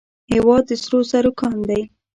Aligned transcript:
هیواد 0.31 0.63
د 0.69 0.71
سرو 0.83 0.99
زرو 1.09 1.31
کان 1.39 1.57
دی 1.69 1.81